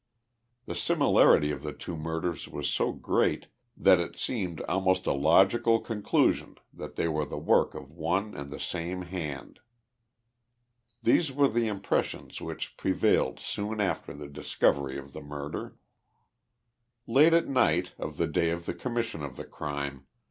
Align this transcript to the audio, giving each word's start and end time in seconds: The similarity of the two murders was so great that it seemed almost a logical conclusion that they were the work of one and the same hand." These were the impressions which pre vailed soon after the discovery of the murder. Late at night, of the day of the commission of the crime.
The 0.65 0.73
similarity 0.73 1.51
of 1.51 1.61
the 1.61 1.73
two 1.73 1.95
murders 1.95 2.47
was 2.47 2.67
so 2.67 2.91
great 2.91 3.45
that 3.77 3.99
it 3.99 4.17
seemed 4.17 4.59
almost 4.61 5.05
a 5.05 5.13
logical 5.13 5.79
conclusion 5.79 6.55
that 6.73 6.95
they 6.95 7.07
were 7.07 7.23
the 7.23 7.37
work 7.37 7.75
of 7.75 7.91
one 7.91 8.33
and 8.33 8.49
the 8.49 8.59
same 8.59 9.03
hand." 9.03 9.59
These 11.03 11.31
were 11.31 11.47
the 11.49 11.67
impressions 11.67 12.41
which 12.41 12.77
pre 12.77 12.93
vailed 12.93 13.39
soon 13.39 13.79
after 13.79 14.15
the 14.15 14.27
discovery 14.27 14.97
of 14.97 15.13
the 15.13 15.21
murder. 15.21 15.77
Late 17.05 17.35
at 17.35 17.47
night, 17.47 17.93
of 17.99 18.17
the 18.17 18.25
day 18.25 18.49
of 18.49 18.65
the 18.65 18.73
commission 18.73 19.21
of 19.21 19.35
the 19.35 19.45
crime. 19.45 20.07